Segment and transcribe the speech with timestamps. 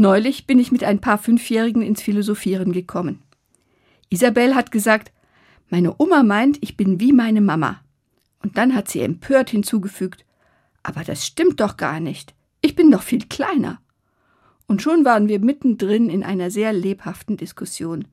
[0.00, 3.20] Neulich bin ich mit ein paar Fünfjährigen ins Philosophieren gekommen.
[4.08, 5.12] Isabel hat gesagt,
[5.68, 7.82] meine Oma meint, ich bin wie meine Mama.
[8.42, 10.24] Und dann hat sie empört hinzugefügt,
[10.82, 12.34] aber das stimmt doch gar nicht.
[12.62, 13.78] Ich bin doch viel kleiner.
[14.66, 18.08] Und schon waren wir mittendrin in einer sehr lebhaften Diskussion.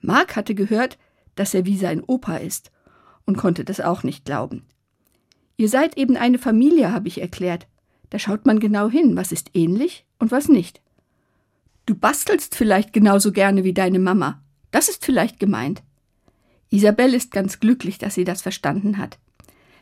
[0.00, 0.96] Mark hatte gehört,
[1.34, 2.72] dass er wie sein Opa ist
[3.26, 4.64] und konnte das auch nicht glauben.
[5.58, 7.66] Ihr seid eben eine Familie, habe ich erklärt.
[8.08, 10.80] Da schaut man genau hin, was ist ähnlich und was nicht.
[11.86, 14.42] Du bastelst vielleicht genauso gerne wie deine Mama.
[14.70, 15.82] Das ist vielleicht gemeint.
[16.70, 19.18] Isabel ist ganz glücklich, dass sie das verstanden hat.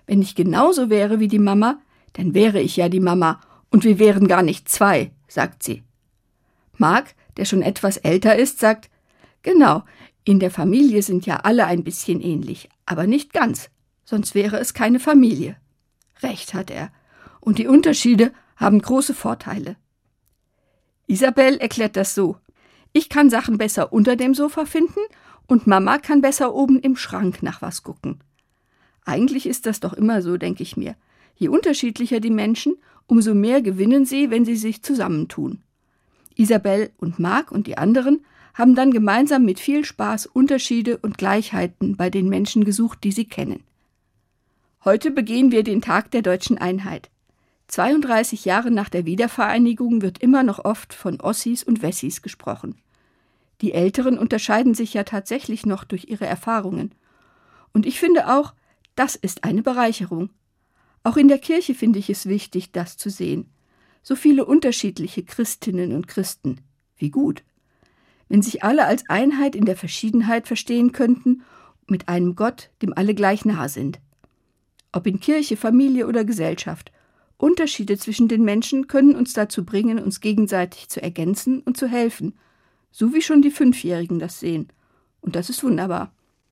[0.07, 1.79] Wenn ich genauso wäre wie die Mama,
[2.13, 5.83] dann wäre ich ja die Mama und wir wären gar nicht zwei, sagt sie.
[6.77, 8.91] Mark, der schon etwas älter ist, sagt,
[9.43, 9.85] genau,
[10.25, 13.71] in der Familie sind ja alle ein bisschen ähnlich, aber nicht ganz,
[14.05, 15.57] sonst wäre es keine Familie.
[16.23, 16.93] Recht hat er,
[17.41, 19.77] und die Unterschiede haben große Vorteile.
[21.13, 22.37] Isabel erklärt das so.
[22.95, 25.01] Ich kann Sachen besser unter dem Sofa finden
[25.47, 28.21] und Mama kann besser oben im Schrank nach was gucken.
[29.05, 30.97] Eigentlich ist das doch immer so, denke ich mir.
[31.37, 35.63] Je unterschiedlicher die Menschen, umso mehr gewinnen sie, wenn sie sich zusammentun.
[36.35, 41.99] Isabel und Marc und die anderen haben dann gemeinsam mit viel Spaß Unterschiede und Gleichheiten
[41.99, 43.65] bei den Menschen gesucht, die sie kennen.
[44.83, 47.11] Heute begehen wir den Tag der deutschen Einheit.
[47.73, 52.75] 32 Jahre nach der Wiedervereinigung wird immer noch oft von Ossis und Wessis gesprochen.
[53.63, 56.95] Die Älteren unterscheiden sich ja tatsächlich noch durch ihre Erfahrungen.
[57.73, 58.53] Und ich finde auch,
[58.95, 60.29] das ist eine Bereicherung.
[61.03, 63.49] Auch in der Kirche finde ich es wichtig, das zu sehen.
[64.03, 66.61] So viele unterschiedliche Christinnen und Christen.
[66.99, 67.43] Wie gut.
[68.29, 71.43] Wenn sich alle als Einheit in der Verschiedenheit verstehen könnten,
[71.87, 73.99] mit einem Gott, dem alle gleich nah sind.
[74.93, 76.93] Ob in Kirche, Familie oder Gesellschaft,
[77.43, 82.35] Unterschiede zwischen den Menschen können uns dazu bringen, uns gegenseitig zu ergänzen und zu helfen,
[82.93, 84.69] so wie schon die Fünfjährigen das sehen.
[85.23, 86.13] Und das ist wunderbar.